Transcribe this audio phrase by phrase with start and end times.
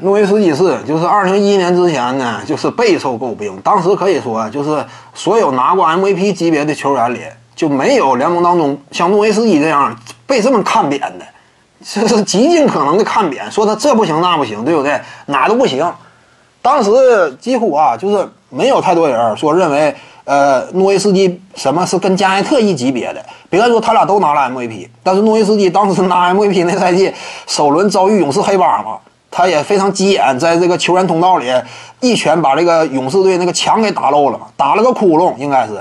[0.00, 3.58] 诺维斯基是，就是二零一一年之前呢，就是备受诟病。
[3.62, 7.20] 当时可以说，就是所有拿过 MVP 级别的球员里，
[7.54, 11.24] 就没有联盟当中像诺维斯基这样被这么看扁的，
[11.84, 15.00] 这是极尽可能的看扁，说他这不行那不行，对不对？
[15.26, 15.90] 哪都不行。
[16.62, 16.90] 当时
[17.40, 19.94] 几乎啊，就是没有太多人说认为，
[20.24, 23.24] 呃，诺维斯基什么是跟加内特一级别的。
[23.50, 27.12] 别说他俩都拿了 MVP，但是诺维斯基当时拿 MVP 那赛季
[27.46, 28.98] 首轮遭遇勇士黑帮嘛。
[29.30, 31.46] 他也非常急眼，在这个球员通道里
[32.00, 35.80] 一拳把这个勇士队那个墙给打漏了，打了个窟窿，应该是，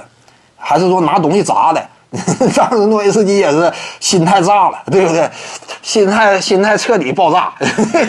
[0.57, 1.83] 还是说拿东西砸的？
[2.55, 5.29] 当时诺维斯基也是心态炸了，对不对？
[5.83, 7.53] 心态心态彻底爆炸，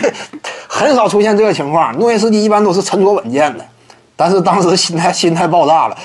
[0.67, 1.93] 很少出现这个情况。
[1.97, 3.65] 诺维斯基一般都是沉着稳健的，
[4.15, 5.97] 但是当时心态心态爆炸了，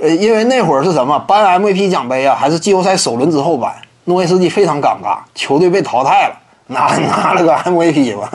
[0.00, 3.70] 呃，因为那会儿是什么颁 MVP 奖杯啊，还是季后赛首轮之后颁，
[4.04, 6.38] 诺维斯基非常尴尬，球队被淘汰了。
[6.68, 8.30] 拿拿了个 MVP 吧？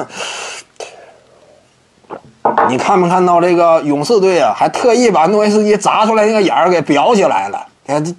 [2.70, 4.54] 你看没看到这个勇士队啊？
[4.56, 7.68] 还特意把诺维斯基砸出来那个眼儿给裱起来了，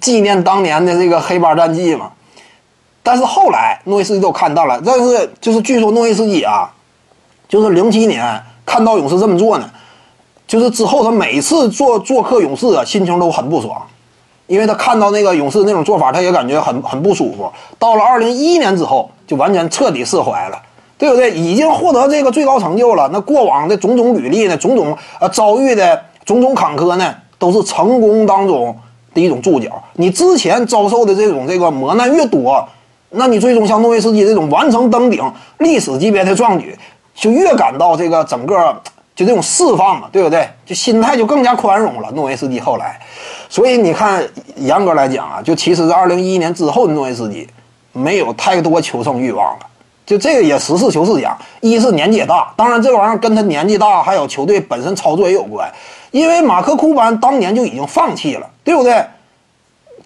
[0.01, 2.11] 纪念当年的这个黑八战绩嘛。
[3.03, 6.71] 但是后来诺维斯基都看到了，但是就是据说诺维斯基啊，
[7.47, 9.69] 就是零七年看到勇士这么做呢，
[10.47, 13.81] 就是之后他每次做做客勇士啊，心情都很不爽，
[14.47, 17.51] 因为他看到那个勇士那种做法，他也感觉很很不舒服。
[17.77, 19.09] 到了二零一一年之后。
[19.29, 20.59] 就完全彻底释怀了，
[20.99, 21.31] 对不对？
[21.31, 28.77] 已经获得这个最高成就了，那过往的种种履历呢，种种呃遭遇的种种坎坷呢，都是成功当中
[29.13, 29.81] 的一种注脚。
[29.93, 32.67] 你之前遭受的这种这个磨难越多，
[33.11, 35.23] 那你最终像诺维斯基这种完成登顶
[35.59, 36.77] 历史级别的壮举，
[37.15, 38.79] 就越感到这个整个
[39.15, 40.49] 就这种释放嘛，对不对？
[40.65, 42.11] 就心态就更加宽容了。
[42.11, 42.99] 诺维斯基后来，
[43.47, 44.21] 所以你看，
[44.57, 47.47] 严格来讲啊，就其实是二零一一年之后的诺维斯基。
[47.91, 49.65] 没有太多求胜欲望了，
[50.09, 55.71] 就这个也实事求是讲，一是年纪也大，当然这玩意儿跟他年纪大还有球队本身操作也有关，
[56.09, 59.05] 因为马克库班当年就已经放弃了，对不对？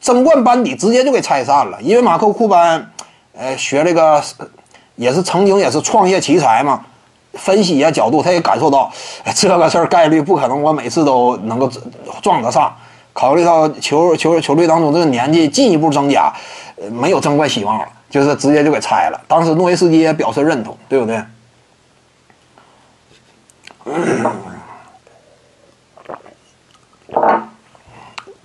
[0.02, 2.92] 争冠班底直接就给拆散了，因为马克库班，
[3.34, 4.22] 呃，学这个
[4.98, 6.82] 也是曾经也是创业奇才嘛，
[7.36, 8.92] 分析一下角度，他也感受到
[9.34, 11.72] 这个事儿概率不可能，我每次都能够
[12.22, 12.76] 撞得上，
[13.14, 16.34] 考虑到球球球队当中这个年纪进一步增加。
[16.76, 19.22] 呃没有争冠希望了，就是直接就给拆了。
[19.28, 21.24] 当时诺维斯基也表示认同，对不对？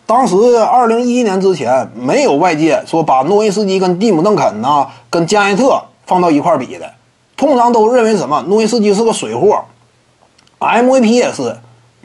[0.04, 6.92] 当时二零一一年之前，没有外界说把诺维斯基跟蒂姆·邓肯呐、跟加内特放到一块比的，
[7.34, 8.42] 通常都认为什么？
[8.46, 9.64] 诺维斯基是个水货
[10.60, 11.56] ，MVP 也是，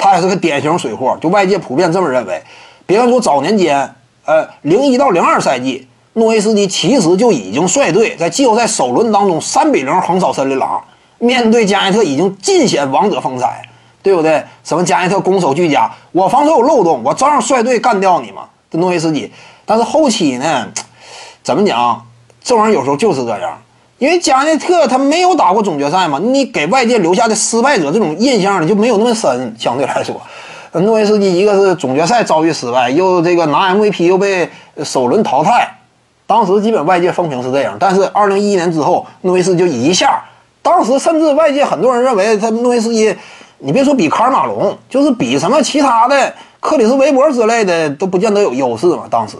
[0.03, 2.44] 他也是个典型水货，就外界普遍这么认为。
[2.86, 5.88] 别看说早年间，呃，零一到零二赛季。
[6.16, 10.84] 诺维斯基其实就已经率队在季后赛首轮当中三比零横扫森林狼，
[11.19, 13.68] 面对加内特已经尽显王者风采，
[14.03, 14.44] 对不对？
[14.64, 18.44] 什么加内特攻守俱佳，我防守有漏洞，我照样率队干掉你嘛。
[18.70, 19.31] 这诺维斯基，
[19.66, 20.68] 但是后期呢，
[21.41, 22.06] 怎么讲？
[22.44, 23.58] 这玩意儿有时候就是这样，
[24.03, 30.22] 因为加内特他没有打过总决赛嘛，你给外界留下的失败者这种印象呢就没有那么深，相对来说。
[30.74, 34.50] 诺维斯基一个是总决赛遭遇失败，又这个拿 MVP 又被
[34.84, 35.74] 首轮淘汰。
[36.28, 40.22] 当时基本外界风评是这样，但是二零一一年之后，诺维斯就一下，
[40.62, 43.16] 当时甚至外界很多人认为他诺维斯基，
[43.59, 49.03] 你别说比卡尔马龙，就是比什么其他的克里斯韦伯之类的都不见得有优势嘛。
[49.09, 49.38] 当时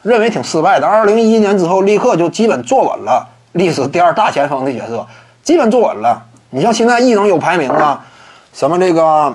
[0.00, 0.86] 认为挺失败的。
[0.86, 5.06] 二零一一年之后，立刻就基本坐稳了历史第二大前锋的角色，
[5.42, 6.22] 基本坐稳了。
[6.50, 8.04] 你像现在异能有排名啊，
[8.52, 9.34] 什么这个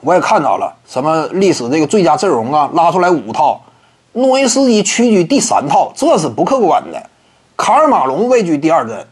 [0.00, 3.60] 我也看到了，什么历史这个最佳阵容啊，拉出来五套。
[4.12, 7.02] 诺维斯基屈居第三套，这是不客观的。
[7.56, 9.06] 卡尔马龙位居第二阵，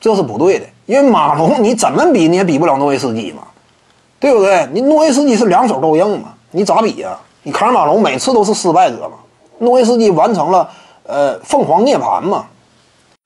[0.00, 0.66] 这是不对的。
[0.86, 3.42] 因为马龙你怎么比你也比不了诺维斯基嘛，
[4.20, 4.68] 对不对？
[4.72, 7.16] 你诺维斯基是两手都硬嘛，你咋比呀？
[7.42, 9.16] 你卡尔马龙每次都是失败者嘛，
[9.58, 10.68] 诺维斯基完成了
[11.04, 12.44] 呃凤凰涅槃嘛。